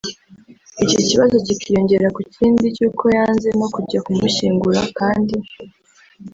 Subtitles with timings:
[0.83, 5.35] Iki kibazo kikiyongera ku kindi cy’uko yanze no kujya kumushyingura kandi